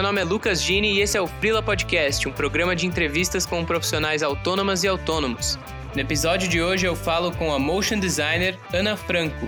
[0.00, 3.44] meu nome é Lucas Gini e esse é o Frila Podcast, um programa de entrevistas
[3.44, 5.58] com profissionais autônomas e autônomos.
[5.94, 9.46] No episódio de hoje eu falo com a motion designer Ana Franco.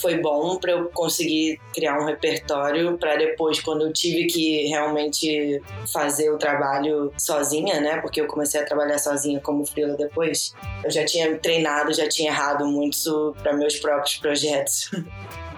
[0.00, 5.60] Foi bom para eu conseguir criar um repertório para depois, quando eu tive que realmente
[5.92, 7.96] fazer o trabalho sozinha, né?
[7.96, 10.54] Porque eu comecei a trabalhar sozinha como freela depois.
[10.84, 14.92] Eu já tinha treinado, já tinha errado muito para meus próprios projetos.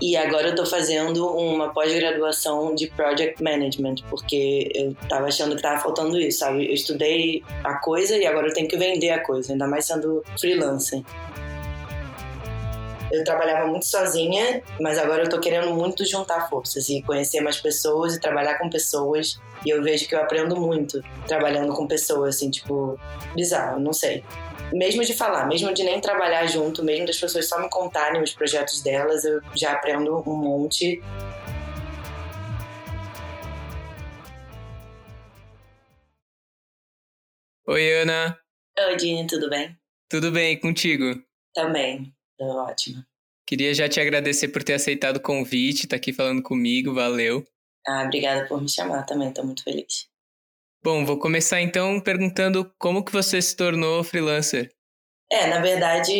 [0.00, 5.62] E agora eu tô fazendo uma pós-graduação de Project Management, porque eu tava achando que
[5.62, 6.66] tava faltando isso, sabe?
[6.66, 10.22] Eu estudei a coisa e agora eu tenho que vender a coisa, ainda mais sendo
[10.38, 11.02] freelancer.
[13.10, 17.60] Eu trabalhava muito sozinha, mas agora eu tô querendo muito juntar forças e conhecer mais
[17.60, 19.38] pessoas e trabalhar com pessoas.
[19.64, 22.98] E eu vejo que eu aprendo muito trabalhando com pessoas, assim, tipo,
[23.34, 24.22] bizarro, não sei
[24.72, 28.32] mesmo de falar, mesmo de nem trabalhar junto, mesmo das pessoas só me contarem os
[28.32, 31.00] projetos delas, eu já aprendo um monte.
[37.66, 38.38] Oi, Ana.
[38.78, 39.76] Oi, Dini, tudo bem?
[40.08, 41.22] Tudo bem, contigo?
[41.54, 43.02] Também, tudo ótimo.
[43.46, 47.44] Queria já te agradecer por ter aceitado o convite, tá aqui falando comigo, valeu.
[47.86, 50.08] Ah, obrigada por me chamar também, estou muito feliz.
[50.82, 54.70] Bom, vou começar então perguntando como que você se tornou freelancer.
[55.32, 56.12] É, na verdade,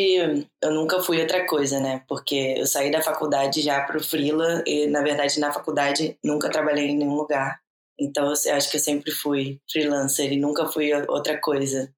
[0.62, 2.03] eu nunca fui outra coisa, né?
[2.09, 6.87] Porque eu saí da faculdade já pro freela e, na verdade, na faculdade nunca trabalhei
[6.87, 7.61] em nenhum lugar.
[8.01, 11.92] Então, eu acho que eu sempre fui freelancer e nunca fui outra coisa.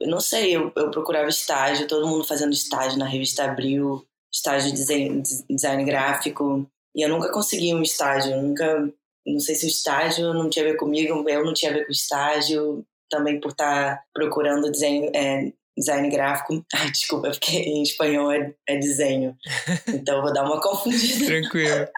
[0.00, 4.70] Eu não sei, eu, eu procurava estágio, todo mundo fazendo estágio na revista Abril, estágio
[4.70, 8.92] de design, design gráfico, e eu nunca consegui um estágio, nunca
[9.26, 11.84] não sei se o estágio não tinha a ver comigo, eu não tinha a ver
[11.84, 16.64] com o estágio, também por estar tá procurando desenho, é, design gráfico.
[16.74, 19.36] Ai, desculpa, porque em espanhol é, é desenho.
[19.88, 21.26] Então eu vou dar uma confundida.
[21.26, 21.88] Tranquilo.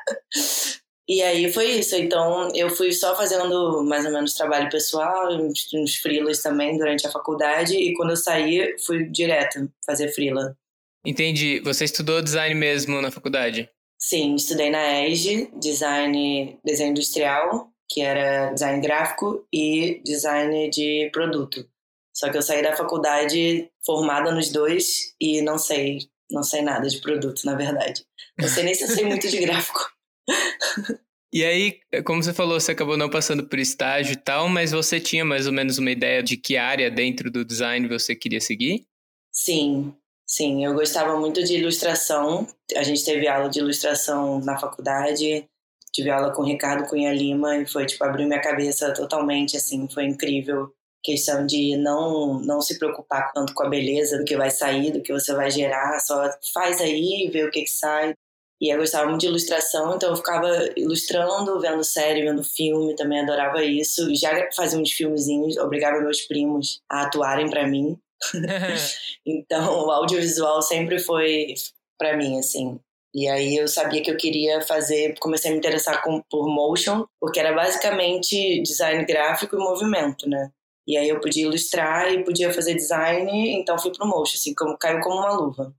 [1.09, 1.95] E aí foi isso.
[1.97, 7.07] Então eu fui só fazendo mais ou menos trabalho pessoal, uns, uns freelas também durante
[7.07, 7.77] a faculdade.
[7.77, 10.57] E quando eu saí, fui direto fazer freela.
[11.05, 11.61] Entendi.
[11.61, 13.69] Você estudou design mesmo na faculdade?
[14.06, 21.66] Sim, estudei na ESG, design, design industrial, que era design gráfico e design de produto.
[22.15, 26.00] Só que eu saí da faculdade formada nos dois e não sei,
[26.31, 28.04] não sei nada de produto, na verdade.
[28.38, 29.81] Não sei nem se eu sei muito de gráfico.
[31.36, 35.00] E aí, como você falou, você acabou não passando por estágio e tal, mas você
[35.00, 38.86] tinha mais ou menos uma ideia de que área dentro do design você queria seguir?
[39.32, 39.92] Sim,
[40.27, 42.47] Sim, eu gostava muito de ilustração.
[42.77, 45.47] A gente teve aula de ilustração na faculdade,
[45.93, 49.89] tive aula com o Ricardo Cunha Lima e foi tipo abrir minha cabeça totalmente assim,
[49.89, 50.73] foi incrível.
[51.03, 55.03] Questão de não não se preocupar tanto com a beleza do que vai sair, do
[55.03, 58.15] que você vai gerar, só faz aí, vê o que que sai.
[58.61, 63.21] E eu gostava muito de ilustração, então eu ficava ilustrando, vendo série, vendo filme, também
[63.21, 64.11] adorava isso.
[64.11, 67.99] E já fazia uns filmezinhos, obrigava meus primos a atuarem para mim.
[69.27, 71.55] então, o audiovisual sempre foi
[71.99, 72.79] para mim, assim.
[73.15, 77.07] E aí eu sabia que eu queria fazer, comecei a me interessar com, por motion,
[77.21, 80.51] porque era basicamente design gráfico e movimento, né?
[80.87, 84.77] E aí eu podia ilustrar e podia fazer design, então fui pro motion, assim, como
[84.77, 85.75] caiu como uma luva.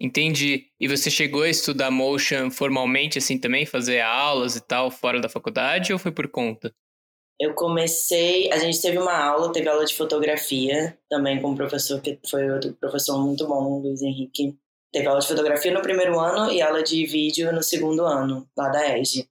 [0.00, 0.66] Entendi.
[0.80, 3.64] E você chegou a estudar motion formalmente, assim, também?
[3.64, 6.74] Fazer aulas e tal, fora da faculdade, ou foi por conta?
[7.42, 12.00] Eu comecei, a gente teve uma aula, teve aula de fotografia também com um professor
[12.00, 14.56] que foi outro professor muito bom, Luiz Henrique.
[14.92, 18.68] Teve aula de fotografia no primeiro ano e aula de vídeo no segundo ano, lá
[18.68, 19.28] da ESG.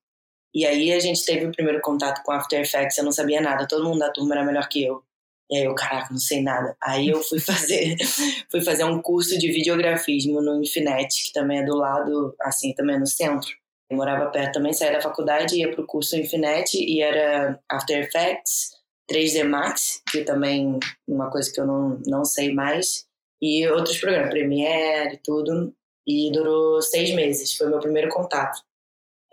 [0.54, 3.66] E aí a gente teve o primeiro contato com After Effects, eu não sabia nada,
[3.66, 5.02] todo mundo da turma era melhor que eu.
[5.50, 6.76] E aí eu, caraca, não sei nada.
[6.84, 7.96] Aí eu fui fazer,
[8.52, 12.98] fui fazer um curso de videografismo no Infinet, que também é do lado, assim, também
[12.98, 13.61] é no centro.
[13.92, 18.72] Morava perto também, saía da faculdade, ia para o curso Infinite e era After Effects,
[19.12, 23.06] 3D Max, que também uma coisa que eu não, não sei mais,
[23.42, 25.74] e outros programas, Premiere e tudo.
[26.08, 28.62] E durou seis meses, foi meu primeiro contato.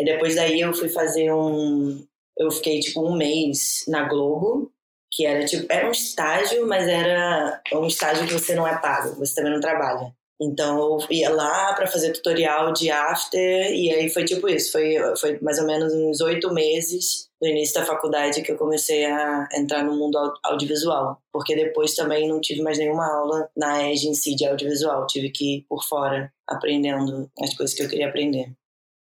[0.01, 2.07] E depois daí eu fui fazer um.
[2.37, 4.73] Eu fiquei tipo um mês na Globo,
[5.11, 5.67] que era tipo.
[5.71, 9.61] Era um estágio, mas era um estágio que você não é pago, você também não
[9.61, 10.15] trabalha.
[10.41, 14.97] Então eu ia lá para fazer tutorial de after e aí foi tipo isso, foi,
[15.21, 19.49] foi mais ou menos uns oito meses no início da faculdade que eu comecei a
[19.55, 24.15] entrar no mundo audiovisual, porque depois também não tive mais nenhuma aula na EG em
[24.15, 28.53] si de audiovisual, tive que ir por fora aprendendo as coisas que eu queria aprender.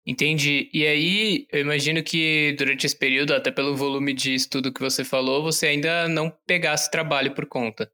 [0.06, 0.69] Entendi.
[0.73, 5.03] E aí, eu imagino que durante esse período, até pelo volume de estudo que você
[5.03, 7.91] falou, você ainda não pegasse trabalho por conta.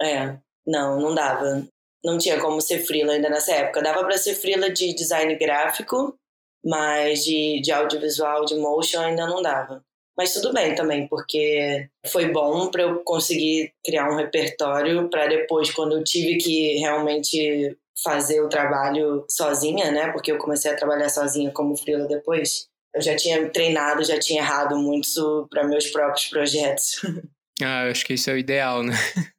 [0.00, 1.66] É, não, não dava
[2.04, 3.82] não tinha como ser freela ainda nessa época.
[3.82, 6.16] Dava para ser freela de design gráfico,
[6.64, 9.84] mas de, de audiovisual, de motion ainda não dava.
[10.16, 15.70] Mas tudo bem também, porque foi bom para eu conseguir criar um repertório para depois,
[15.72, 20.10] quando eu tive que realmente fazer o trabalho sozinha, né?
[20.12, 22.66] Porque eu comecei a trabalhar sozinha como freela depois.
[22.94, 27.00] Eu já tinha treinado, já tinha errado muito para meus próprios projetos.
[27.62, 28.94] Ah, eu acho que isso é o ideal, né?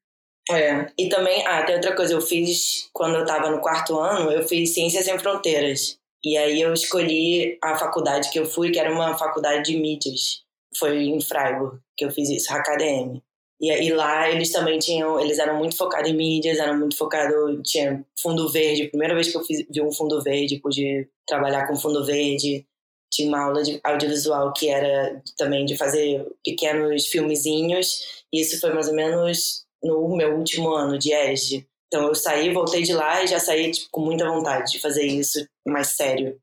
[0.51, 4.31] É, e também, ah, tem outra coisa, eu fiz, quando eu tava no quarto ano,
[4.31, 5.97] eu fiz Ciências Sem Fronteiras.
[6.23, 10.43] E aí eu escolhi a faculdade que eu fui, que era uma faculdade de mídias.
[10.77, 13.21] Foi em Freiburg que eu fiz isso, HKDM.
[13.61, 17.61] E aí lá eles também tinham, eles eram muito focados em mídias, eram muito focados,
[17.63, 18.87] tinha fundo verde.
[18.89, 22.65] Primeira vez que eu fiz, vi um fundo verde, pude trabalhar com fundo verde.
[23.11, 28.23] Tinha uma aula de audiovisual que era também de fazer pequenos filmezinhos.
[28.33, 31.67] Isso foi mais ou menos no meu último ano de ESG.
[31.87, 35.05] Então eu saí, voltei de lá e já saí tipo, com muita vontade de fazer
[35.05, 36.39] isso mais sério.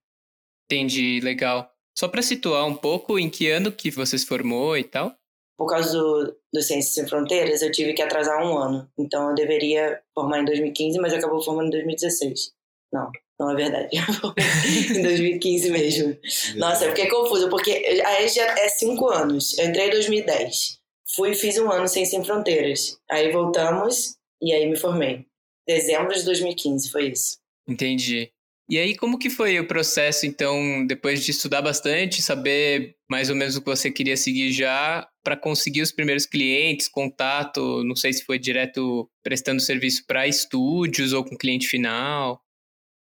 [0.66, 1.68] Entendi, legal.
[1.98, 5.14] Só para situar um pouco, em que ano que você se formou e tal?
[5.58, 8.88] Por causa do, do Ciências Sem Fronteiras, eu tive que atrasar um ano.
[8.98, 12.52] Então eu deveria formar em 2015, mas acabou formando em 2016.
[12.92, 13.88] Não, não é verdade.
[14.96, 16.16] em 2015 mesmo.
[16.56, 17.72] Nossa, eu fiquei confusa, porque
[18.04, 19.58] a ESG é cinco anos.
[19.58, 20.79] Eu entrei em 2010.
[21.14, 22.98] Fui e fiz um ano sem Sem Fronteiras.
[23.10, 25.26] Aí voltamos e aí me formei.
[25.66, 27.38] Dezembro de 2015 foi isso.
[27.68, 28.32] Entendi.
[28.68, 33.34] E aí, como que foi o processo, então, depois de estudar bastante, saber mais ou
[33.34, 38.12] menos o que você queria seguir já, para conseguir os primeiros clientes, contato, não sei
[38.12, 42.40] se foi direto prestando serviço para estúdios ou com cliente final?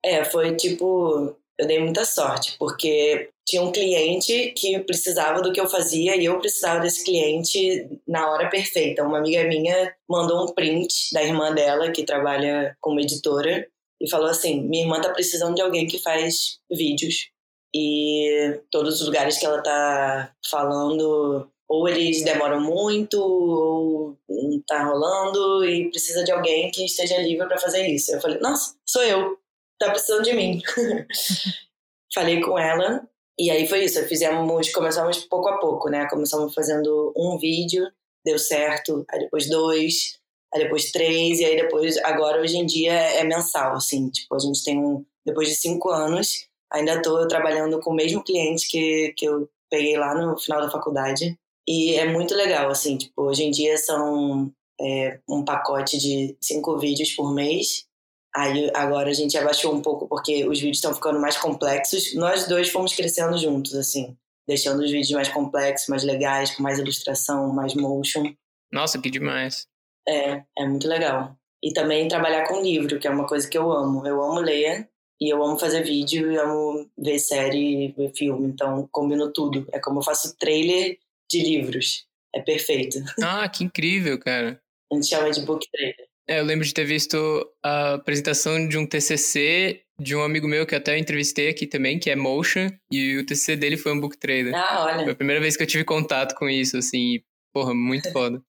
[0.04, 5.60] É, foi tipo, eu dei muita sorte, porque tinha um cliente que precisava do que
[5.60, 9.02] eu fazia e eu precisava desse cliente na hora perfeita.
[9.02, 13.66] Uma amiga minha mandou um print da irmã dela, que trabalha como editora,
[14.00, 17.28] e falou assim: minha irmã tá precisando de alguém que faz vídeos
[17.74, 24.84] e todos os lugares que ela tá falando ou eles demoram muito ou não tá
[24.84, 28.12] rolando e precisa de alguém que esteja livre para fazer isso.
[28.14, 29.38] Eu falei: nossa, sou eu,
[29.78, 30.62] tá precisando de mim.
[32.14, 33.06] falei com ela
[33.38, 34.02] e aí foi isso.
[34.04, 36.06] Fizemos, começamos pouco a pouco, né?
[36.08, 37.86] Começamos fazendo um vídeo,
[38.24, 40.18] deu certo, aí depois dois
[40.54, 44.38] aí depois três, e aí depois, agora hoje em dia é mensal, assim, tipo, a
[44.38, 49.12] gente tem um, depois de cinco anos, ainda estou trabalhando com o mesmo cliente que,
[49.16, 51.36] que eu peguei lá no final da faculdade,
[51.66, 56.78] e é muito legal, assim, tipo, hoje em dia são é, um pacote de cinco
[56.78, 57.86] vídeos por mês,
[58.34, 62.46] aí agora a gente abaixou um pouco porque os vídeos estão ficando mais complexos, nós
[62.46, 64.16] dois fomos crescendo juntos, assim,
[64.46, 68.34] deixando os vídeos mais complexos, mais legais, com mais ilustração, mais motion.
[68.72, 69.66] Nossa, que demais.
[70.08, 71.36] É, é muito legal.
[71.62, 74.06] E também trabalhar com livro, que é uma coisa que eu amo.
[74.06, 74.88] Eu amo ler
[75.20, 78.48] e eu amo fazer vídeo e amo ver série, ver filme.
[78.48, 79.66] Então, combino tudo.
[79.72, 80.98] É como eu faço trailer
[81.30, 82.06] de livros.
[82.34, 82.98] É perfeito.
[83.22, 84.60] Ah, que incrível, cara.
[84.92, 86.08] A gente chama de book trailer.
[86.28, 87.16] É, eu lembro de ter visto
[87.62, 92.10] a apresentação de um TCC de um amigo meu que até entrevistei aqui também, que
[92.10, 94.54] é Motion, e o TCC dele foi um book trailer.
[94.54, 95.04] Ah, olha.
[95.04, 98.42] Foi a primeira vez que eu tive contato com isso, assim, e, porra, muito foda.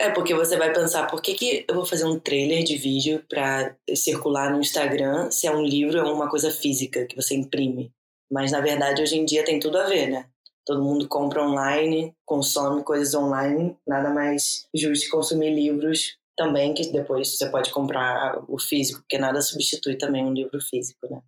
[0.00, 3.22] É porque você vai pensar, por que, que eu vou fazer um trailer de vídeo
[3.28, 7.92] para circular no Instagram se é um livro, é uma coisa física que você imprime?
[8.30, 10.26] Mas na verdade hoje em dia tem tudo a ver, né?
[10.64, 17.36] Todo mundo compra online, consome coisas online, nada mais justo consumir livros também, que depois
[17.36, 21.20] você pode comprar o físico, porque nada substitui também um livro físico, né?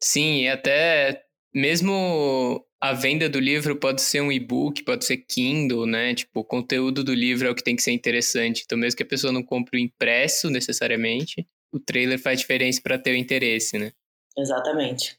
[0.00, 5.86] Sim, e até mesmo a venda do livro pode ser um e-book, pode ser Kindle,
[5.86, 6.14] né?
[6.14, 8.62] Tipo, o conteúdo do livro é o que tem que ser interessante.
[8.64, 12.98] Então, mesmo que a pessoa não compre o impresso necessariamente, o trailer faz diferença para
[12.98, 13.90] ter o interesse, né?
[14.36, 15.18] Exatamente.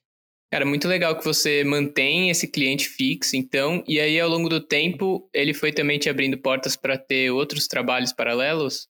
[0.52, 4.62] Cara, muito legal que você mantém esse cliente fixo, então, e aí ao longo do
[4.62, 8.88] tempo ele foi também te abrindo portas para ter outros trabalhos paralelos?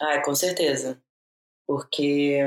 [0.00, 1.00] Ah, com certeza.
[1.66, 2.38] Porque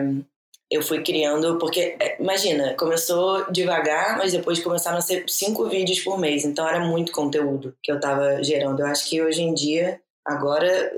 [0.72, 6.00] eu fui criando, porque, é, imagina, começou devagar, mas depois começaram a ser cinco vídeos
[6.02, 8.82] por mês, então era muito conteúdo que eu tava gerando.
[8.82, 10.92] Eu acho que hoje em dia, agora,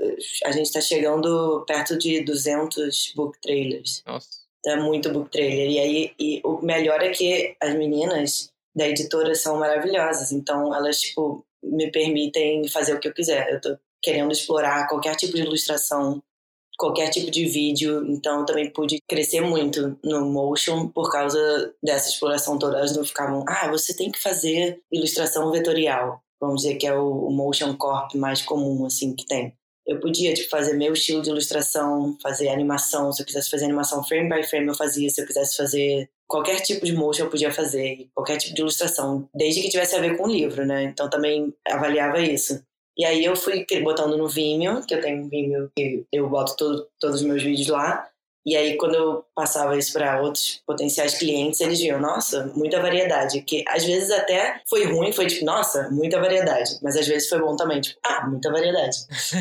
[0.44, 4.02] a gente tá chegando perto de 200 book trailers.
[4.06, 4.28] Nossa.
[4.66, 5.70] É muito book trailer.
[5.70, 11.00] E aí, e o melhor é que as meninas da editora são maravilhosas, então elas,
[11.00, 13.50] tipo, me permitem fazer o que eu quiser.
[13.50, 16.22] Eu tô querendo explorar qualquer tipo de ilustração
[16.82, 22.58] qualquer tipo de vídeo, então também pude crescer muito no motion por causa dessa exploração
[22.58, 22.78] toda.
[22.78, 27.30] Elas não ficavam, ah, você tem que fazer ilustração vetorial, vamos dizer que é o,
[27.30, 29.54] motion corp mais comum assim que tem.
[29.86, 34.02] Eu podia tipo fazer meu estilo de ilustração, fazer animação, se eu quisesse fazer animação
[34.02, 37.52] frame by frame eu fazia, se eu quisesse fazer qualquer tipo de motion eu podia
[37.52, 40.82] fazer, qualquer tipo de ilustração, desde que tivesse a ver com o livro, né?
[40.82, 42.60] Então também avaliava isso.
[42.96, 46.56] E aí eu fui botando no Vimeo, que eu tenho um Vimeo que eu boto
[46.56, 48.08] todo, todos os meus vídeos lá.
[48.44, 53.40] E aí, quando eu passava isso para outros potenciais clientes, eles viam, nossa, muita variedade.
[53.42, 56.76] Que às vezes até foi ruim, foi tipo, nossa, muita variedade.
[56.82, 58.96] Mas às vezes foi bom também, tipo, ah, muita variedade.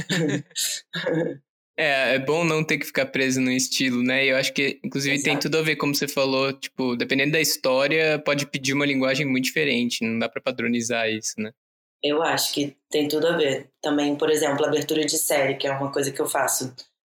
[1.75, 4.23] é, é bom não ter que ficar preso no estilo, né?
[4.23, 5.29] E eu acho que, inclusive, Exato.
[5.29, 9.25] tem tudo a ver, como você falou, tipo, dependendo da história, pode pedir uma linguagem
[9.25, 10.05] muito diferente.
[10.05, 11.51] Não dá para padronizar isso, né?
[12.03, 13.69] Eu acho que tem tudo a ver.
[13.81, 16.73] Também, por exemplo, abertura de série, que é uma coisa que eu faço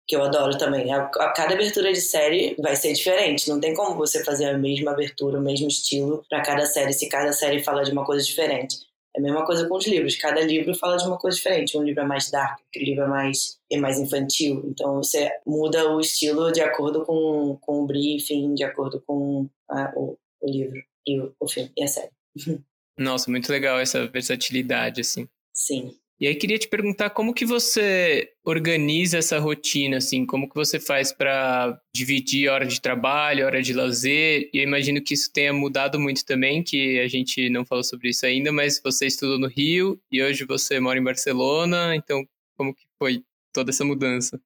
[0.07, 0.93] que eu adoro também.
[0.93, 3.49] A, a, cada abertura de série vai ser diferente.
[3.49, 7.09] Não tem como você fazer a mesma abertura, o mesmo estilo para cada série, se
[7.09, 8.79] cada série fala de uma coisa diferente.
[9.17, 10.17] É a mesma coisa com os livros.
[10.17, 11.77] Cada livro fala de uma coisa diferente.
[11.79, 14.63] Um livro é mais dark, outro livro é mais, é mais infantil.
[14.67, 19.93] Então você muda o estilo de acordo com, com o briefing, de acordo com a,
[19.97, 22.11] o, o livro e o, o filme e a série.
[22.99, 25.29] Nossa, muito legal essa versatilidade, assim.
[25.53, 25.97] Sim.
[26.21, 30.79] E aí queria te perguntar como que você organiza essa rotina, assim, como que você
[30.79, 34.49] faz para dividir hora de trabalho, hora de lazer?
[34.53, 38.11] E eu imagino que isso tenha mudado muito também, que a gente não falou sobre
[38.11, 42.25] isso ainda, mas você estudou no Rio e hoje você mora em Barcelona, então
[42.57, 44.41] como que foi toda essa mudança?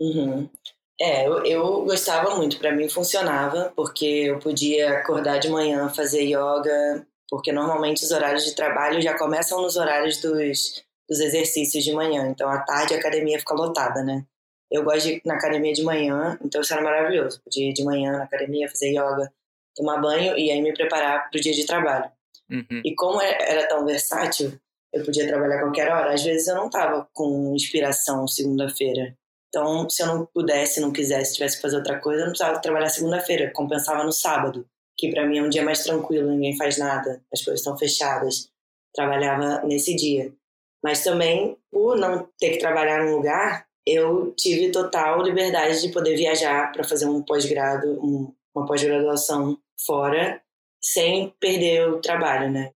[0.00, 0.50] Uhum.
[1.00, 6.24] É, eu, eu gostava muito, para mim funcionava, porque eu podia acordar de manhã, fazer
[6.24, 11.92] yoga, porque normalmente os horários de trabalho já começam nos horários dos dos exercícios de
[11.92, 12.28] manhã.
[12.28, 14.24] Então, à tarde a academia fica lotada, né?
[14.70, 17.40] Eu gosto de ir na academia de manhã, então isso era maravilhoso.
[17.42, 19.32] Podia ir de manhã na academia, fazer yoga,
[19.74, 22.10] tomar banho e aí me preparar para o dia de trabalho.
[22.50, 22.82] Uhum.
[22.84, 24.58] E como é, era tão versátil,
[24.92, 26.12] eu podia trabalhar a qualquer hora.
[26.12, 29.16] Às vezes eu não estava com inspiração segunda-feira.
[29.48, 32.60] Então, se eu não pudesse, não quisesse, tivesse que fazer outra coisa, eu não precisava
[32.60, 33.50] trabalhar segunda-feira.
[33.54, 34.66] Compensava no sábado,
[34.98, 38.50] que para mim é um dia mais tranquilo, ninguém faz nada, as coisas estão fechadas.
[38.92, 40.32] Trabalhava nesse dia.
[40.82, 46.16] Mas também, por não ter que trabalhar num lugar, eu tive total liberdade de poder
[46.16, 50.42] viajar para fazer um pós-grado, um, uma pós-graduação fora,
[50.82, 52.72] sem perder o trabalho, né?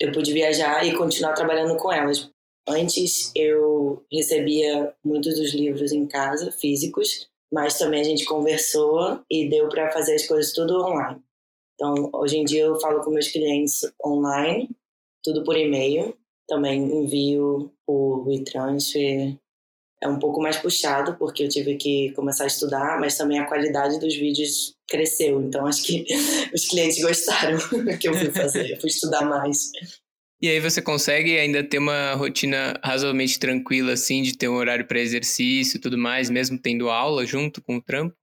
[0.00, 2.30] Eu pude viajar e continuar trabalhando com elas.
[2.68, 9.48] Antes eu recebia muitos dos livros em casa, físicos, mas também a gente conversou e
[9.48, 11.22] deu para fazer as coisas tudo online.
[11.76, 14.70] Então, hoje em dia eu falo com meus clientes online,
[15.22, 16.16] tudo por e-mail,
[16.48, 19.36] também envio por WeTransfer.
[20.02, 23.46] É um pouco mais puxado, porque eu tive que começar a estudar, mas também a
[23.46, 25.40] qualidade dos vídeos cresceu.
[25.42, 26.06] Então, acho que
[26.54, 27.58] os clientes gostaram
[28.00, 29.70] que eu fui fazer, eu fui estudar mais.
[30.40, 34.86] E aí você consegue ainda ter uma rotina razoavelmente tranquila, assim, de ter um horário
[34.86, 38.14] para exercício e tudo mais, mesmo tendo aula junto com o trampo?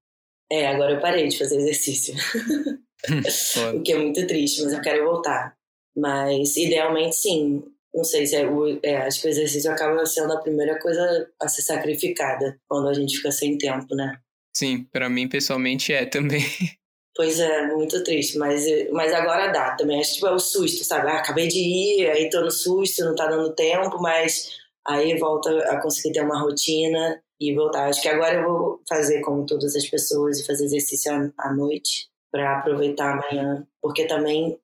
[0.51, 2.13] É, agora eu parei de fazer exercício.
[3.75, 5.55] o que é muito triste, mas eu quero voltar.
[5.95, 8.45] Mas, idealmente, sim não sei se é,
[8.81, 12.93] é, acho que o exercício acaba sendo a primeira coisa a ser sacrificada quando a
[12.93, 14.17] gente fica sem tempo, né?
[14.55, 16.43] Sim, para mim pessoalmente é também.
[17.15, 19.99] Pois é, muito triste, mas, mas agora dá também.
[19.99, 21.07] Acho que tipo, é o susto, sabe?
[21.11, 24.49] Ah, acabei de ir, aí tô no susto, não tá dando tempo, mas
[24.83, 27.87] aí volta a conseguir ter uma rotina e voltar.
[27.87, 32.09] Acho que agora eu vou fazer como todas as pessoas e fazer exercício à noite
[32.33, 34.59] para aproveitar amanhã, porque também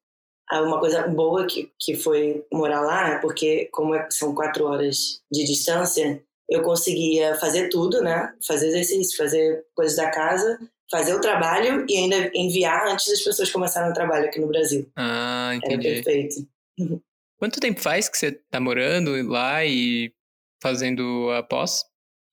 [0.52, 5.22] uma coisa boa que, que foi morar lá é porque, como é, são quatro horas
[5.32, 8.34] de distância, eu conseguia fazer tudo, né?
[8.46, 10.60] Fazer exercício, fazer coisas da casa,
[10.90, 14.90] fazer o trabalho e ainda enviar antes das pessoas começarem o trabalho aqui no Brasil.
[14.96, 15.88] Ah, entendi.
[15.88, 16.48] Era perfeito.
[17.38, 20.12] Quanto tempo faz que você tá morando lá e
[20.60, 21.86] fazendo a pós?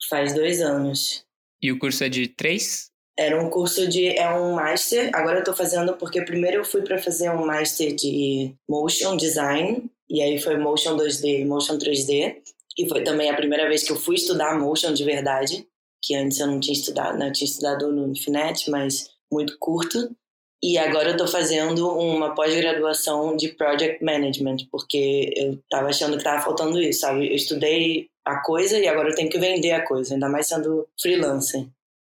[0.09, 1.27] Faz dois anos.
[1.61, 2.91] E o curso é de três?
[3.19, 4.09] Era um curso de.
[4.09, 5.11] É um master.
[5.15, 9.91] Agora eu tô fazendo porque primeiro eu fui para fazer um master de motion design.
[10.09, 12.37] E aí foi motion 2D, motion 3D.
[12.79, 15.67] E foi também a primeira vez que eu fui estudar motion de verdade.
[16.03, 17.29] Que antes eu não tinha estudado, né?
[17.29, 20.15] Eu tinha estudado no Infinet, mas muito curto.
[20.63, 26.25] E agora eu tô fazendo uma pós-graduação de Project Management, porque eu tava achando que
[26.25, 27.29] tava faltando isso, sabe?
[27.29, 30.89] Eu estudei a coisa e agora eu tenho que vender a coisa, ainda mais sendo
[31.01, 31.67] freelancer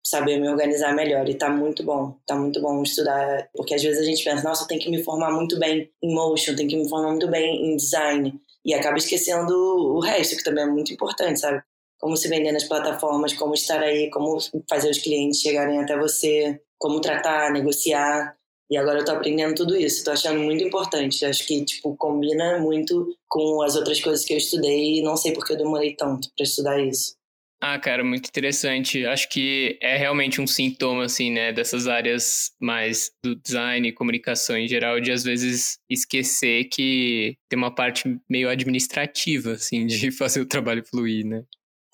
[0.03, 1.27] saber me organizar melhor.
[1.29, 4.63] E tá muito bom, tá muito bom estudar, porque às vezes a gente pensa, nossa,
[4.63, 7.71] eu tenho que me formar muito bem em motion, tenho que me formar muito bem
[7.71, 11.61] em design, e acaba esquecendo o resto, que também é muito importante, sabe?
[11.99, 14.37] Como se vender nas plataformas, como estar aí, como
[14.69, 18.35] fazer os clientes chegarem até você, como tratar, negociar.
[18.71, 21.25] E agora eu tô aprendendo tudo isso, tô achando muito importante.
[21.25, 25.33] Acho que, tipo, combina muito com as outras coisas que eu estudei e não sei
[25.33, 27.18] porque eu demorei tanto para estudar isso.
[27.61, 29.05] Ah, cara, muito interessante.
[29.05, 34.57] Acho que é realmente um sintoma, assim, né, dessas áreas mais do design e comunicação
[34.57, 40.39] em geral, de às vezes esquecer que tem uma parte meio administrativa, assim, de fazer
[40.39, 41.43] o trabalho fluir, né?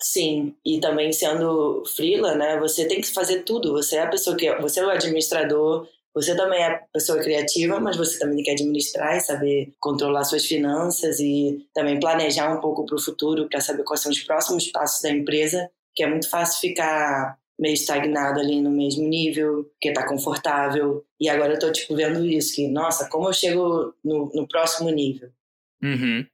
[0.00, 3.72] Sim, e também sendo freela, né, você tem que fazer tudo.
[3.72, 7.94] Você é a pessoa que você é o administrador, você também é pessoa criativa, mas
[7.94, 12.86] você também tem que administrar e saber controlar suas finanças e também planejar um pouco
[12.86, 16.30] para o futuro para saber quais são os próximos passos da empresa, que é muito
[16.30, 21.04] fácil ficar meio estagnado ali no mesmo nível, porque tá confortável.
[21.20, 24.88] E agora eu tô, tipo, vendo isso, que, nossa, como eu chego no, no próximo
[24.88, 25.28] nível.
[25.82, 26.26] Uhum.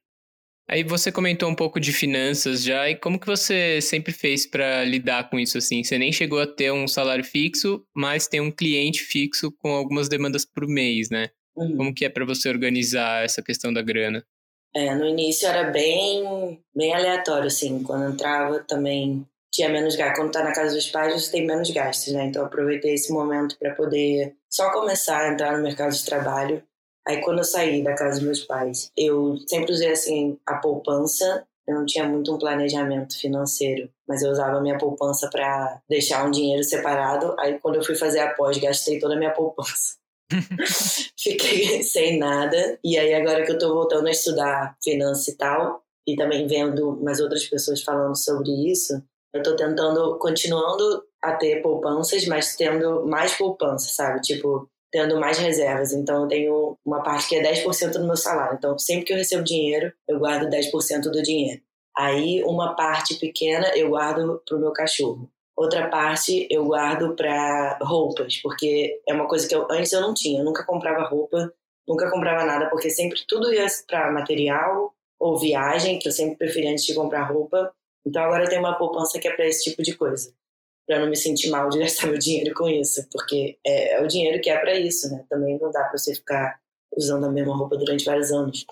[0.73, 4.83] Aí você comentou um pouco de finanças já, e como que você sempre fez para
[4.85, 5.85] lidar com isso assim?
[5.85, 10.09] Você nem chegou a ter um salário fixo, mas tem um cliente fixo com algumas
[10.09, 11.29] demandas por mês, né?
[11.55, 11.77] Uhum.
[11.77, 14.25] Como que é para você organizar essa questão da grana?
[14.75, 17.83] É, no início era bem, bem aleatório, assim.
[17.83, 20.21] Quando entrava também tinha menos gastos.
[20.21, 22.25] Quando tá na casa dos pais, você tem menos gastos, né?
[22.25, 26.63] Então aproveitei esse momento para poder só começar a entrar no mercado de trabalho
[27.07, 31.45] Aí quando eu saí da casa dos meus pais, eu sempre usei assim a poupança.
[31.67, 36.27] Eu não tinha muito um planejamento financeiro, mas eu usava a minha poupança para deixar
[36.27, 37.37] um dinheiro separado.
[37.39, 39.97] Aí quando eu fui fazer a pós, gastei toda a minha poupança.
[41.19, 42.79] Fiquei sem nada.
[42.83, 47.01] E aí agora que eu tô voltando a estudar finanças e tal, e também vendo
[47.03, 53.07] mais outras pessoas falando sobre isso, eu tô tentando, continuando a ter poupanças, mas tendo
[53.07, 54.21] mais poupança, sabe?
[54.21, 55.93] Tipo, tendo mais reservas.
[55.93, 58.57] Então, eu tenho uma parte que é 10% do meu salário.
[58.59, 61.63] Então, sempre que eu recebo dinheiro, eu guardo 10% do dinheiro.
[61.97, 65.29] Aí, uma parte pequena eu guardo para o meu cachorro.
[65.57, 70.15] Outra parte eu guardo para roupas, porque é uma coisa que eu, antes eu não
[70.15, 70.41] tinha.
[70.41, 71.53] Eu nunca comprava roupa,
[71.89, 76.69] nunca comprava nada, porque sempre tudo ia para material ou viagem, que eu sempre preferi
[76.69, 77.73] antes de comprar roupa.
[78.07, 80.35] Então, agora eu tenho uma poupança que é para esse tipo de coisa
[80.93, 84.07] para não me sentir mal de gastar meu dinheiro com isso, porque é, é o
[84.07, 85.25] dinheiro que é para isso, né?
[85.29, 86.61] Também não dá para você ficar
[86.95, 88.67] usando a mesma roupa durante vários anos.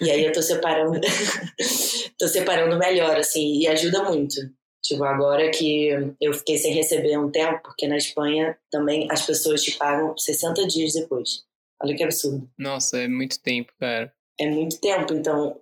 [0.00, 1.00] E aí eu tô separando,
[2.16, 4.36] tô separando melhor, assim, e ajuda muito.
[4.84, 5.88] Tipo, agora que
[6.20, 10.66] eu fiquei sem receber um tempo, porque na Espanha também as pessoas te pagam 60
[10.68, 11.42] dias depois.
[11.82, 12.48] Olha que absurdo.
[12.56, 14.12] Nossa, é muito tempo, cara.
[14.38, 15.58] É muito tempo, então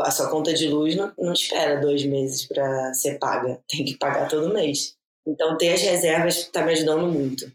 [0.00, 3.60] a sua conta de luz não, não espera dois meses para ser paga.
[3.68, 4.96] Tem que pagar todo mês.
[5.26, 7.50] Então, ter as reservas está me ajudando muito.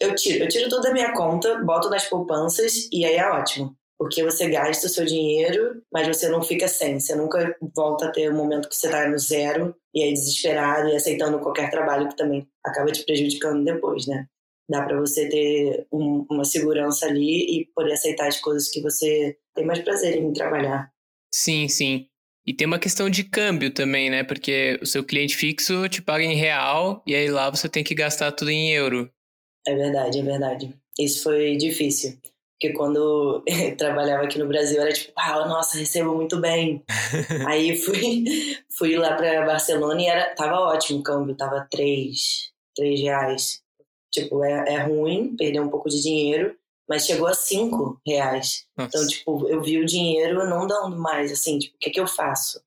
[0.00, 3.76] Eu tiro, eu tiro tudo da minha conta, boto nas poupanças e aí é ótimo.
[3.96, 6.98] Porque você gasta o seu dinheiro, mas você não fica sem.
[6.98, 10.88] Você nunca volta a ter um momento que você está no zero e aí desesperado
[10.88, 14.26] e aceitando qualquer trabalho que também acaba te prejudicando depois, né?
[14.68, 19.36] Dá para você ter um, uma segurança ali e poder aceitar as coisas que você
[19.54, 20.90] tem mais prazer em trabalhar.
[21.32, 22.08] Sim, sim.
[22.46, 24.22] E tem uma questão de câmbio também, né?
[24.22, 27.94] Porque o seu cliente fixo te paga em real e aí lá você tem que
[27.94, 29.10] gastar tudo em euro.
[29.66, 30.74] É verdade, é verdade.
[30.98, 32.18] Isso foi difícil.
[32.60, 36.84] Porque quando eu trabalhava aqui no Brasil era tipo, ah, nossa, recebo muito bem.
[37.46, 38.24] aí fui,
[38.76, 42.16] fui lá para Barcelona e era, tava ótimo o câmbio, tava 3,
[42.76, 43.62] 3 reais.
[44.12, 46.54] Tipo, é, é ruim perder um pouco de dinheiro,
[46.88, 48.66] mas chegou a cinco reais.
[48.76, 48.96] Nossa.
[48.96, 52.06] Então, tipo, eu vi o dinheiro não dando mais, assim, tipo, o que, que eu
[52.06, 52.62] faço?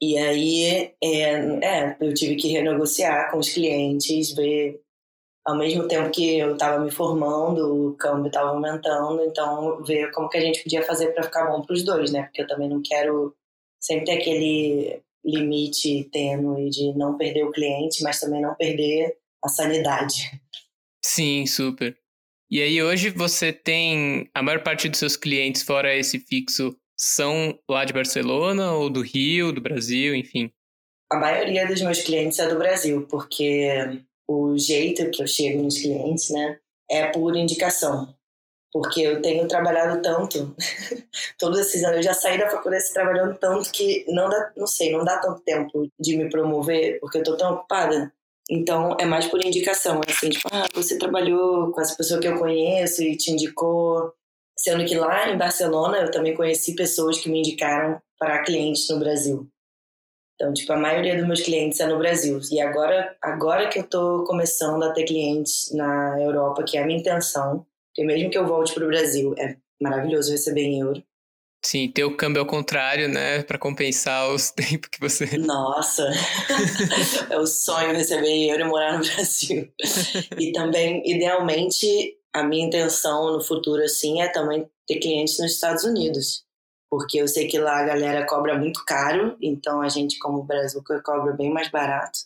[0.00, 4.80] E aí, é, é, eu tive que renegociar com os clientes, ver
[5.44, 10.28] ao mesmo tempo que eu estava me formando, o câmbio estava aumentando, então ver como
[10.28, 12.24] que a gente podia fazer para ficar bom para os dois, né?
[12.24, 13.34] Porque eu também não quero
[13.80, 19.48] sempre ter aquele limite tênue de não perder o cliente, mas também não perder a
[19.48, 20.30] sanidade.
[21.02, 21.96] Sim, super.
[22.50, 27.56] E aí hoje você tem a maior parte dos seus clientes fora esse fixo são
[27.68, 30.50] lá de Barcelona ou do Rio, do Brasil, enfim?
[31.10, 35.78] A maioria dos meus clientes é do Brasil, porque o jeito que eu chego nos
[35.78, 36.58] clientes, né,
[36.90, 38.14] é por indicação.
[38.70, 40.54] Porque eu tenho trabalhado tanto,
[41.38, 44.92] todos esses anos, eu já saí da faculdade trabalhando tanto que não dá, não sei,
[44.92, 48.12] não dá tanto tempo de me promover, porque eu tô tão ocupada.
[48.50, 52.38] Então, é mais por indicação, assim, tipo, ah, você trabalhou com essa pessoa que eu
[52.38, 54.12] conheço e te indicou.
[54.58, 58.98] Sendo que lá em Barcelona eu também conheci pessoas que me indicaram para clientes no
[58.98, 59.46] Brasil.
[60.34, 62.40] Então, tipo, a maioria dos meus clientes é no Brasil.
[62.50, 66.86] E agora, agora que eu tô começando a ter clientes na Europa, que é a
[66.86, 71.02] minha intenção, porque mesmo que eu volte para o Brasil, é maravilhoso receber em euro.
[71.70, 73.42] Sim, ter o câmbio ao contrário, né?
[73.42, 75.36] para compensar os tempos que você.
[75.36, 76.08] Nossa!
[77.28, 79.70] é o sonho receber euro e morar no Brasil.
[80.38, 85.84] e também, idealmente, a minha intenção no futuro, assim, é também ter clientes nos Estados
[85.84, 86.42] Unidos.
[86.90, 90.82] Porque eu sei que lá a galera cobra muito caro, então a gente, como Brasil,
[91.04, 92.20] cobra bem mais barato.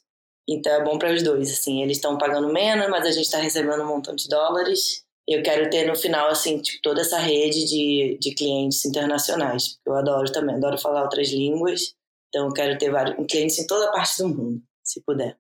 [0.49, 3.39] Então é bom para os dois, assim, eles estão pagando menos, mas a gente está
[3.39, 5.02] recebendo um montão de dólares.
[5.29, 9.79] Eu quero ter no final, assim, tipo, toda essa rede de, de clientes internacionais.
[9.87, 11.95] Eu adoro também, adoro falar outras línguas.
[12.29, 15.37] Então eu quero ter vários clientes em toda parte do mundo, se puder.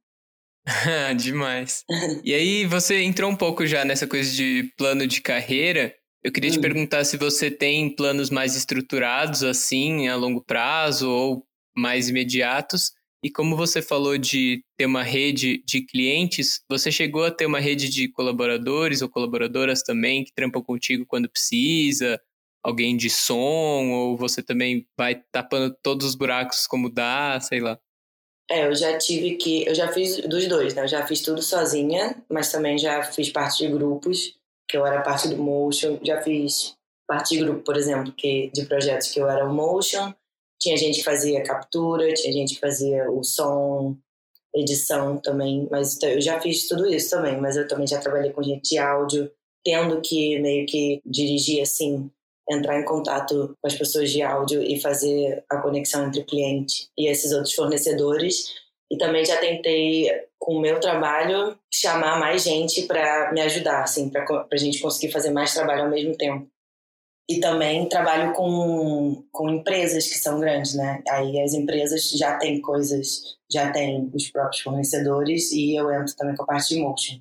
[1.16, 1.84] Demais.
[2.22, 5.94] e aí, você entrou um pouco já nessa coisa de plano de carreira.
[6.22, 6.54] Eu queria hum.
[6.54, 11.44] te perguntar se você tem planos mais estruturados, assim, a longo prazo ou
[11.76, 12.92] mais imediatos.
[13.24, 17.60] E como você falou de ter uma rede de clientes, você chegou a ter uma
[17.60, 22.20] rede de colaboradores ou colaboradoras também que trampam contigo quando precisa?
[22.64, 23.90] Alguém de som?
[23.92, 27.78] Ou você também vai tapando todos os buracos como dá, sei lá?
[28.50, 29.64] É, eu já tive que.
[29.66, 30.82] Eu já fiz dos dois, né?
[30.82, 34.36] Eu já fiz tudo sozinha, mas também já fiz parte de grupos,
[34.68, 36.00] que eu era parte do Motion.
[36.02, 36.74] Já fiz
[37.06, 40.12] parte de grupo, por exemplo, que, de projetos que eu era o Motion
[40.62, 43.96] tinha gente que fazia captura, tinha gente que fazia o som,
[44.54, 48.42] edição também, mas eu já fiz tudo isso também, mas eu também já trabalhei com
[48.42, 49.28] gente de áudio,
[49.64, 52.08] tendo que meio que dirigir assim,
[52.48, 56.88] entrar em contato com as pessoas de áudio e fazer a conexão entre o cliente
[56.96, 58.44] e esses outros fornecedores.
[58.88, 64.10] E também já tentei, com o meu trabalho, chamar mais gente para me ajudar, assim,
[64.10, 66.46] para a gente conseguir fazer mais trabalho ao mesmo tempo.
[67.28, 71.02] E também trabalho com, com empresas que são grandes, né?
[71.08, 76.34] Aí as empresas já têm coisas, já têm os próprios fornecedores e eu entro também
[76.34, 77.20] com a parte de motion.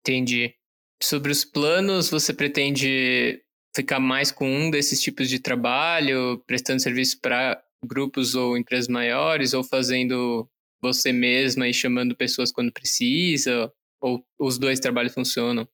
[0.00, 0.54] Entendi.
[1.02, 3.42] Sobre os planos, você pretende
[3.74, 9.52] ficar mais com um desses tipos de trabalho, prestando serviço para grupos ou empresas maiores,
[9.52, 10.48] ou fazendo
[10.80, 13.72] você mesma e chamando pessoas quando precisa?
[14.00, 15.68] Ou os dois trabalhos funcionam?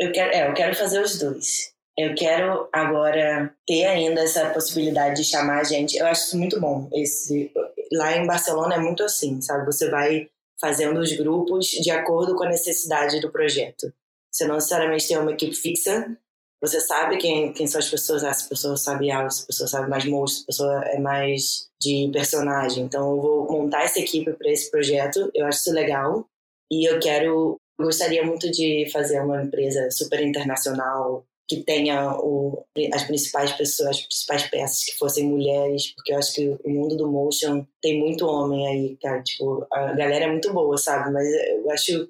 [0.00, 1.75] Eu quero, é, eu quero fazer os dois.
[1.98, 5.96] Eu quero agora ter ainda essa possibilidade de chamar a gente.
[5.96, 6.88] Eu acho isso muito bom.
[6.92, 7.50] Esse
[7.92, 9.64] lá em Barcelona é muito assim, sabe?
[9.64, 10.28] Você vai
[10.60, 13.92] fazendo os grupos de acordo com a necessidade do projeto.
[14.30, 16.06] Você não necessariamente tem uma equipe fixa.
[16.60, 18.24] Você sabe quem, quem são as pessoas.
[18.24, 22.10] Ah, essa pessoa sabe algo, essa pessoa sabe mais monstro, essa pessoa é mais de
[22.12, 22.84] personagem.
[22.84, 25.30] Então eu vou montar essa equipe para esse projeto.
[25.34, 26.28] Eu acho isso legal.
[26.70, 33.04] E eu quero gostaria muito de fazer uma empresa super internacional que tenha o, as
[33.04, 37.10] principais pessoas, as principais peças que fossem mulheres, porque eu acho que o mundo do
[37.10, 39.22] motion tem muito homem aí, cara.
[39.22, 41.12] Tipo, a galera é muito boa, sabe?
[41.12, 42.08] Mas eu acho,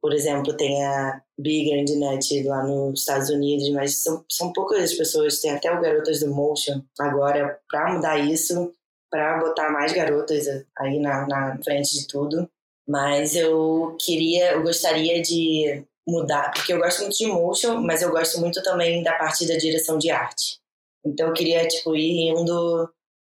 [0.00, 4.84] por exemplo, tem a Big Grand Nut lá nos Estados Unidos, mas são, são poucas
[4.84, 8.74] as pessoas, tem até o Garotas do Motion agora, para mudar isso,
[9.10, 10.46] para botar mais garotas
[10.78, 12.48] aí na, na frente de tudo.
[12.86, 18.10] Mas eu queria, eu gostaria de mudar, porque eu gosto muito de motion, mas eu
[18.10, 20.58] gosto muito também da parte da direção de arte.
[21.04, 22.88] Então eu queria tipo ir indo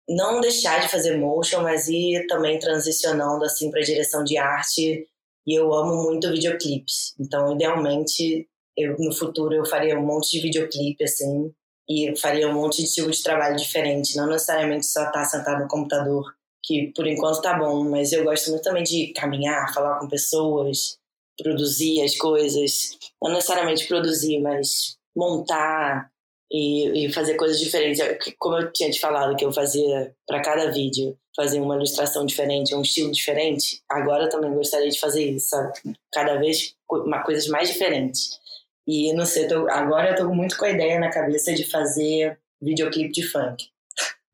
[0.09, 5.07] não deixar de fazer motion, mas ir também transicionando assim para direção de arte.
[5.47, 7.15] E eu amo muito videoclipes.
[7.19, 11.51] Então, idealmente, eu no futuro eu faria um monte de videoclipe assim
[11.89, 15.61] e faria um monte de tipo de trabalho diferente, não necessariamente só estar tá sentado
[15.61, 16.23] no computador,
[16.63, 20.97] que por enquanto tá bom, mas eu gosto muito também de caminhar, falar com pessoas,
[21.37, 26.11] produzir as coisas, não necessariamente produzir, mas montar
[26.51, 28.01] e, e fazer coisas diferentes.
[28.37, 32.75] Como eu tinha te falado que eu fazia para cada vídeo, fazer uma ilustração diferente,
[32.75, 35.73] um estilo diferente, agora eu também gostaria de fazer isso, sabe?
[36.11, 38.39] Cada vez uma, coisas mais diferentes.
[38.87, 42.37] E não sei, tô, agora eu tô muito com a ideia na cabeça de fazer
[42.61, 43.67] videoclipe de funk.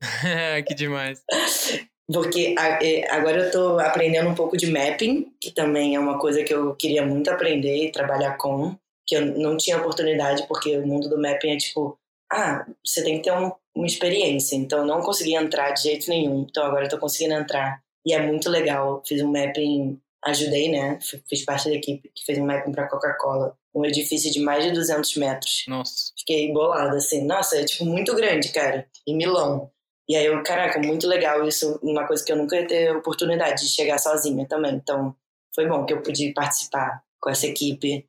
[0.65, 1.21] que demais.
[2.11, 6.43] Porque é, agora eu estou aprendendo um pouco de mapping, que também é uma coisa
[6.43, 10.87] que eu queria muito aprender e trabalhar com, que eu não tinha oportunidade, porque o
[10.87, 11.99] mundo do mapping é tipo,
[12.31, 14.55] ah, você tem que ter um, uma experiência.
[14.55, 16.45] Então eu não consegui entrar de jeito nenhum.
[16.49, 17.81] Então agora eu tô conseguindo entrar.
[18.05, 19.03] E é muito legal.
[19.05, 20.99] Fiz um mapping, ajudei, né?
[21.27, 23.57] Fiz parte da equipe que fez um mapping para Coca-Cola.
[23.75, 25.65] Um edifício de mais de 200 metros.
[25.67, 26.11] Nossa.
[26.17, 27.25] Fiquei bolada, assim.
[27.25, 28.87] Nossa, é tipo muito grande, cara.
[29.05, 29.69] Em Milão.
[30.09, 33.63] E aí eu, caraca, muito legal isso, uma coisa que eu nunca ia ter oportunidade
[33.63, 34.75] de chegar sozinha também.
[34.75, 35.15] Então,
[35.53, 38.07] foi bom que eu pude participar com essa equipe.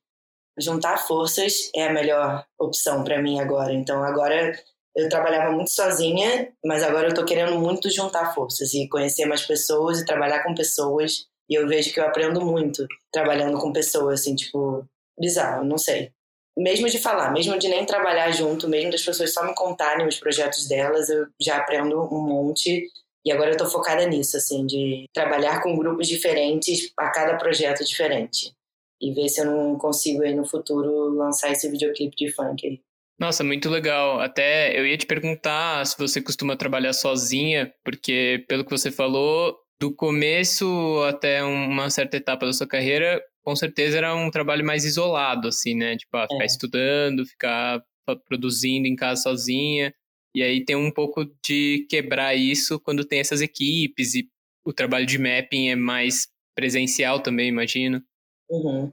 [0.58, 3.72] Juntar forças é a melhor opção para mim agora.
[3.72, 4.52] Então, agora
[4.94, 9.44] eu trabalhava muito sozinha, mas agora eu tô querendo muito juntar forças e conhecer mais
[9.44, 11.26] pessoas e trabalhar com pessoas.
[11.48, 14.84] E eu vejo que eu aprendo muito trabalhando com pessoas, assim, tipo,
[15.18, 16.12] bizarro, não sei
[16.58, 20.18] mesmo de falar, mesmo de nem trabalhar junto, mesmo das pessoas só me contarem os
[20.18, 22.88] projetos delas, eu já aprendo um monte.
[23.24, 27.84] E agora eu tô focada nisso, assim, de trabalhar com grupos diferentes a cada projeto
[27.84, 28.52] diferente.
[29.00, 32.80] E ver se eu não consigo aí no futuro lançar esse videoclipe de funk aí.
[33.18, 34.20] Nossa, muito legal.
[34.20, 39.56] Até eu ia te perguntar se você costuma trabalhar sozinha, porque pelo que você falou,
[39.80, 44.84] do começo até uma certa etapa da sua carreira, com certeza era um trabalho mais
[44.84, 45.96] isolado, assim, né?
[45.96, 46.46] Tipo, ah, ficar é.
[46.46, 47.82] estudando, ficar
[48.28, 49.94] produzindo em casa sozinha.
[50.34, 54.28] E aí tem um pouco de quebrar isso quando tem essas equipes e
[54.66, 58.02] o trabalho de mapping é mais presencial também, imagino.
[58.50, 58.92] Uhum.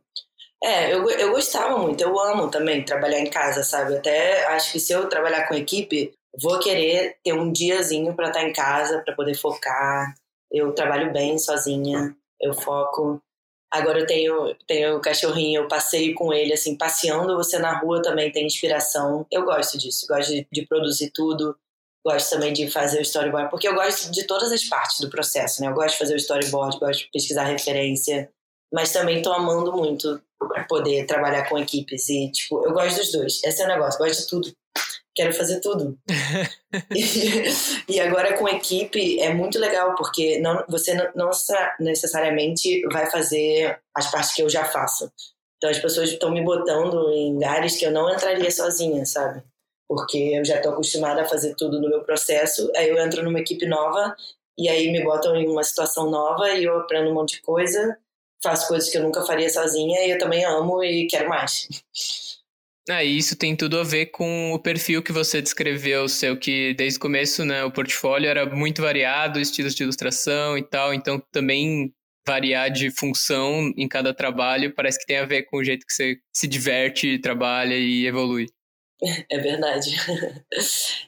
[0.63, 3.97] É, eu, eu gostava muito, eu amo também trabalhar em casa, sabe?
[3.97, 8.43] Até acho que se eu trabalhar com equipe, vou querer ter um diazinho para estar
[8.43, 10.15] em casa, para poder focar.
[10.49, 13.21] Eu trabalho bem sozinha, eu foco.
[13.75, 18.01] Agora eu tenho, tenho o cachorrinho, eu passeio com ele, assim, passeando você na rua
[18.01, 19.25] também tem inspiração.
[19.29, 21.57] Eu gosto disso, gosto de, de produzir tudo,
[22.05, 25.61] gosto também de fazer o storyboard, porque eu gosto de todas as partes do processo,
[25.61, 25.67] né?
[25.67, 28.29] Eu gosto de fazer o storyboard, gosto de pesquisar referência,
[28.73, 30.21] mas também tô amando muito
[30.69, 33.43] poder trabalhar com equipes e, tipo, eu gosto dos dois.
[33.43, 34.55] Esse é o negócio, gosto de tudo
[35.15, 35.97] quero fazer tudo.
[37.87, 41.31] e, agora com equipe é muito legal, porque não, você não, não,
[41.79, 45.11] necessariamente vai fazer as partes que eu já faço.
[45.57, 49.41] Então as pessoas estão me botando em lugares que eu não entraria sozinha, sabe?
[49.87, 53.39] Porque eu já estou acostumada a fazer tudo no meu processo, aí eu entro numa
[53.39, 54.15] equipe nova
[54.57, 57.97] e aí me botam em uma situação nova e eu aprendo um monte de coisa,
[58.43, 61.67] faço coisas que eu nunca faria sozinha e eu também amo e quero mais.
[62.87, 66.73] Ah, e isso tem tudo a ver com o perfil que você descreveu, seu, que
[66.75, 71.19] desde o começo, né, o portfólio era muito variado, estilos de ilustração e tal, então
[71.31, 71.91] também
[72.27, 75.93] variar de função em cada trabalho parece que tem a ver com o jeito que
[75.93, 78.47] você se diverte, trabalha e evolui.
[79.31, 79.95] É verdade.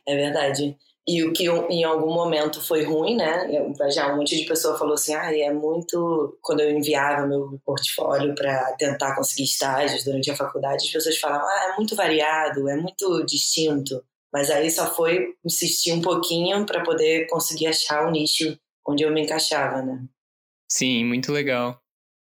[0.05, 0.75] É verdade.
[1.07, 3.47] E o que em algum momento foi ruim, né?
[3.89, 6.37] Já um monte de pessoa falou assim: ah, é muito.
[6.41, 11.47] Quando eu enviava meu portfólio para tentar conseguir estágios durante a faculdade, as pessoas falavam:
[11.47, 14.03] ah, é muito variado, é muito distinto.
[14.33, 19.11] Mas aí só foi insistir um pouquinho para poder conseguir achar o nicho onde eu
[19.11, 20.05] me encaixava, né?
[20.69, 21.81] Sim, muito legal.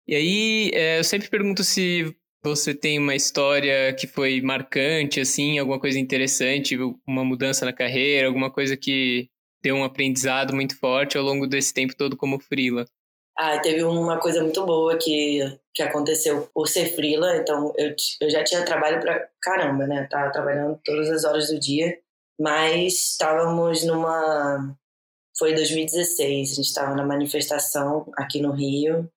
[0.09, 5.59] E aí, é, eu sempre pergunto se você tem uma história que foi marcante, assim,
[5.59, 6.77] alguma coisa interessante,
[7.07, 9.29] uma mudança na carreira, alguma coisa que
[9.63, 12.87] deu um aprendizado muito forte ao longo desse tempo todo como frila?
[13.37, 15.41] Ah, teve uma coisa muito boa que,
[15.75, 20.07] que aconteceu por ser frila, então eu, eu já tinha trabalho pra caramba, né?
[20.11, 21.99] Tava trabalhando todas as horas do dia,
[22.39, 24.77] mas estávamos numa...
[25.39, 29.11] Foi 2016, a gente estava na manifestação aqui no Rio,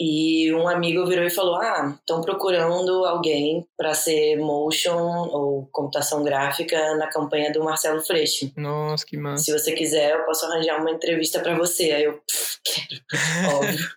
[0.00, 6.22] e um amigo virou e falou: Ah, estão procurando alguém para ser motion ou computação
[6.22, 8.52] gráfica na campanha do Marcelo Freixo.
[8.56, 9.44] Nossa, que massa.
[9.44, 11.90] Se você quiser, eu posso arranjar uma entrevista para você.
[11.90, 12.20] Aí eu,
[12.64, 13.02] quero,
[13.56, 13.88] óbvio.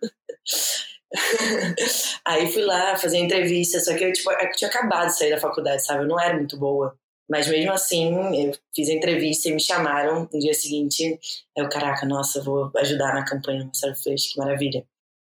[2.25, 5.29] Aí fui lá fazer a entrevista, só que eu, tipo, eu tinha acabado de sair
[5.29, 6.03] da faculdade, sabe?
[6.03, 6.97] Eu não era muito boa.
[7.29, 11.17] Mas mesmo assim, eu fiz a entrevista e me chamaram no dia seguinte.
[11.55, 14.83] Eu, caraca, nossa, vou ajudar na campanha do Marcelo Freixo, que maravilha.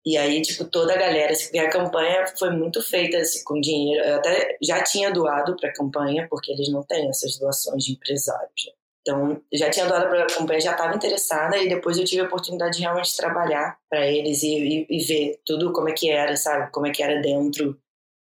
[0.06, 4.04] E aí, tipo, toda a galera, assim, a campanha foi muito feita assim, com dinheiro.
[4.04, 7.92] Eu até já tinha doado para a campanha, porque eles não têm essas doações de
[7.92, 8.66] empresários.
[8.66, 8.72] Né?
[9.00, 12.24] Então, já tinha doado para a campanha, já estava interessada, e depois eu tive a
[12.24, 16.36] oportunidade de realmente trabalhar para eles e, e, e, ver tudo como é que era,
[16.36, 16.70] sabe?
[16.72, 17.78] Como é que era dentro,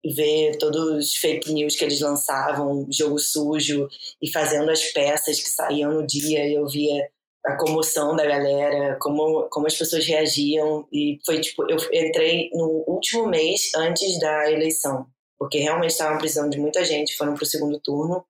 [0.03, 3.89] e ver todos os fake news que eles lançavam, jogo sujo,
[4.21, 7.09] e fazendo as peças que saíam no dia, e eu via
[7.45, 10.87] a comoção da galera, como, como as pessoas reagiam.
[10.91, 15.05] E foi tipo, eu entrei no último mês antes da eleição,
[15.37, 18.25] porque realmente estavam precisando de muita gente, foram pro segundo turno.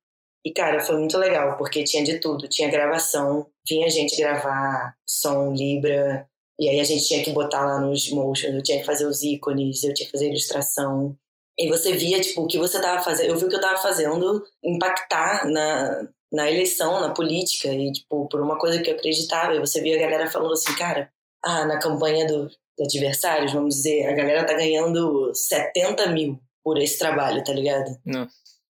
[0.45, 2.47] E, cara, foi muito legal, porque tinha de tudo.
[2.47, 7.79] Tinha gravação, vinha gente gravar som, Libra, e aí a gente tinha que botar lá
[7.79, 11.17] nos motions, eu tinha que fazer os ícones, eu tinha que fazer ilustração.
[11.57, 13.29] E você via, tipo, o que você tava fazendo.
[13.29, 18.27] Eu vi o que eu tava fazendo impactar na, na eleição, na política, e, tipo,
[18.27, 19.55] por uma coisa que eu acreditava.
[19.55, 21.11] E você via a galera falando assim, cara,
[21.43, 26.77] ah, na campanha do, do adversários, vamos dizer, a galera tá ganhando 70 mil por
[26.77, 27.97] esse trabalho, tá ligado?
[28.05, 28.27] Não.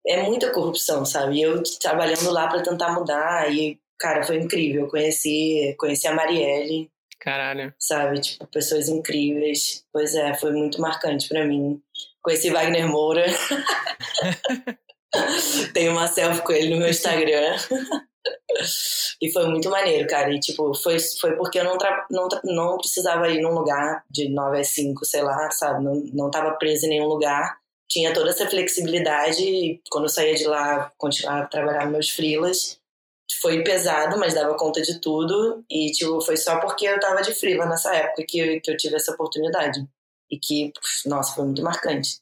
[0.06, 1.36] É muita corrupção, sabe?
[1.38, 4.82] E eu trabalhando lá para tentar mudar, e, cara, foi incrível.
[4.82, 6.90] Eu conheci, conheci a Marielle.
[7.18, 7.74] Caralho.
[7.78, 8.20] Sabe?
[8.20, 9.84] Tipo, pessoas incríveis.
[9.92, 11.82] Pois é, foi muito marcante para mim.
[12.22, 13.26] Conheci Wagner Moura.
[15.74, 17.56] Tenho uma selfie com ele no meu Instagram.
[19.20, 20.32] e foi muito maneiro, cara.
[20.32, 21.76] E, tipo, foi, foi porque eu não,
[22.10, 25.84] não, não precisava ir num lugar de 9 a 5, sei lá, sabe?
[25.84, 27.58] Não, não tava presa em nenhum lugar.
[27.88, 29.42] Tinha toda essa flexibilidade.
[29.42, 32.78] E quando eu saía de lá, continuava a trabalhar meus frilas.
[33.40, 35.64] Foi pesado, mas dava conta de tudo.
[35.70, 38.96] E, tipo, foi só porque eu tava de frila nessa época que, que eu tive
[38.96, 39.84] essa oportunidade.
[40.30, 40.72] E que,
[41.06, 42.20] nossa, foi muito marcante.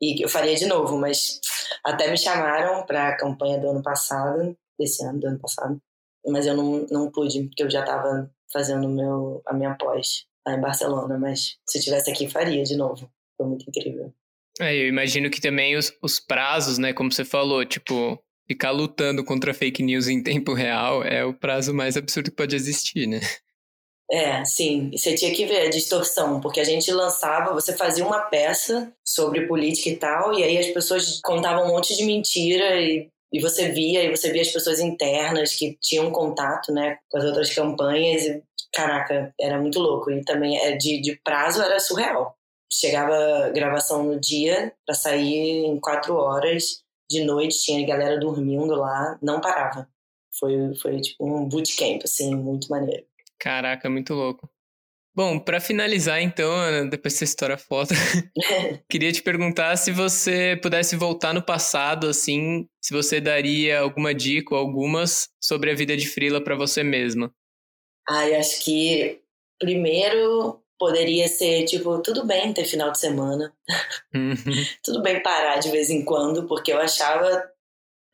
[0.00, 1.40] E eu faria de novo, mas
[1.84, 5.80] até me chamaram para a campanha do ano passado, desse ano, do ano passado,
[6.26, 10.54] mas eu não, não pude, porque eu já estava fazendo meu, a minha pós lá
[10.54, 13.10] em Barcelona, mas se eu tivesse aqui faria de novo.
[13.36, 14.12] Foi muito incrível.
[14.60, 19.24] É, eu imagino que também os, os prazos, né, como você falou, tipo, ficar lutando
[19.24, 23.20] contra fake news em tempo real é o prazo mais absurdo que pode existir, né?
[24.10, 24.90] É, sim.
[24.92, 29.46] Você tinha que ver a distorção, porque a gente lançava, você fazia uma peça sobre
[29.46, 33.70] política e tal, e aí as pessoas contavam um monte de mentira e, e você
[33.70, 38.24] via, e você via as pessoas internas que tinham contato, né, com as outras campanhas
[38.26, 40.10] e, caraca, era muito louco.
[40.10, 42.36] E também é, de, de prazo era surreal.
[42.70, 49.18] Chegava gravação no dia para sair em quatro horas, de noite tinha galera dormindo lá,
[49.22, 49.88] não parava.
[50.38, 53.04] Foi, foi tipo um bootcamp, assim, muito maneiro.
[53.38, 54.50] Caraca, muito louco.
[55.14, 57.94] Bom, para finalizar então, Ana, depois dessa história foda,
[58.90, 64.54] queria te perguntar se você pudesse voltar no passado, assim, se você daria alguma dica
[64.54, 67.32] ou algumas sobre a vida de frila para você mesma.
[68.08, 69.20] Ai, acho que
[69.58, 73.54] primeiro poderia ser tipo, tudo bem ter final de semana.
[74.12, 74.34] Uhum.
[74.82, 77.53] tudo bem parar de vez em quando, porque eu achava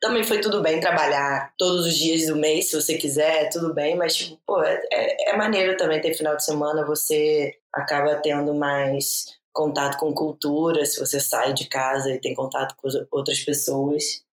[0.01, 3.95] também foi tudo bem trabalhar todos os dias do mês, se você quiser, tudo bem,
[3.95, 8.53] mas, tipo, pô, é, é, é maneiro também ter final de semana, você acaba tendo
[8.55, 14.23] mais contato com cultura, se você sai de casa e tem contato com outras pessoas.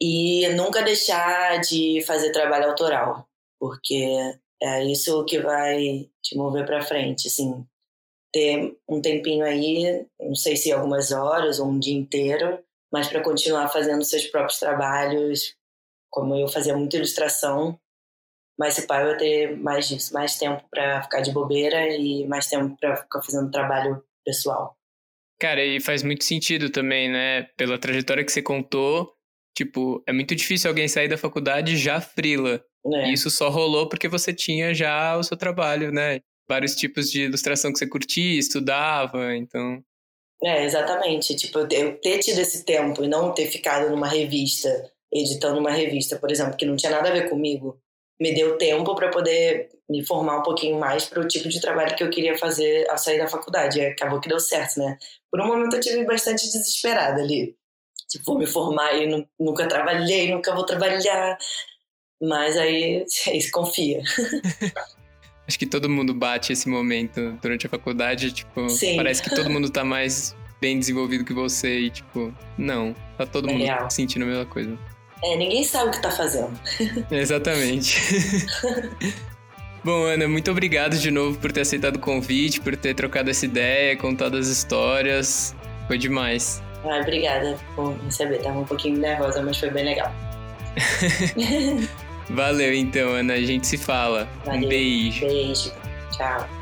[0.00, 3.26] E nunca deixar de fazer trabalho autoral,
[3.58, 4.14] porque
[4.62, 7.66] é isso que vai te mover para frente, assim,
[8.32, 13.22] ter um tempinho aí, não sei se algumas horas ou um dia inteiro, mas para
[13.22, 15.54] continuar fazendo seus próprios trabalhos,
[16.10, 17.78] como eu fazia muita ilustração,
[18.58, 22.26] mas se pai eu ia ter mais disso, mais tempo para ficar de bobeira e
[22.26, 24.76] mais tempo para ficar fazendo trabalho pessoal.
[25.40, 27.44] Cara, e faz muito sentido também, né?
[27.56, 29.14] Pela trajetória que você contou,
[29.56, 32.60] tipo, é muito difícil alguém sair da faculdade já frila.
[32.94, 33.08] É.
[33.08, 36.20] E isso só rolou porque você tinha já o seu trabalho, né?
[36.48, 39.80] Vários tipos de ilustração que você curtia, estudava, então.
[40.42, 41.34] É, exatamente.
[41.34, 46.16] Tipo, eu ter tido esse tempo e não ter ficado numa revista, editando uma revista,
[46.16, 47.80] por exemplo, que não tinha nada a ver comigo,
[48.20, 51.96] me deu tempo para poder me formar um pouquinho mais para o tipo de trabalho
[51.96, 53.78] que eu queria fazer ao sair da faculdade.
[53.78, 54.98] E acabou que deu certo, né?
[55.30, 57.56] Por um momento eu tive bastante desesperada ali.
[58.08, 61.38] Tipo, vou me formar e nunca trabalhei, nunca vou trabalhar.
[62.20, 64.02] Mas aí, é isso, confia.
[65.48, 68.96] Acho que todo mundo bate esse momento durante a faculdade, tipo, Sim.
[68.96, 73.48] parece que todo mundo tá mais bem desenvolvido que você e, tipo, não, tá todo
[73.48, 73.90] é mundo real.
[73.90, 74.76] sentindo a mesma coisa.
[75.24, 76.52] É, ninguém sabe o que tá fazendo.
[77.10, 77.98] Exatamente.
[79.82, 83.46] Bom, Ana, muito obrigado de novo por ter aceitado o convite, por ter trocado essa
[83.46, 85.56] ideia, contado as histórias.
[85.86, 86.62] Foi demais.
[86.84, 88.38] Ah, obrigada por receber.
[88.38, 90.12] Tava um pouquinho nervosa, mas foi bem legal.
[92.30, 93.34] Valeu então, Ana.
[93.34, 94.28] A gente se fala.
[94.44, 94.60] Valeu.
[94.60, 95.26] Um beijo.
[95.26, 95.72] Beijo.
[96.16, 96.57] Tchau.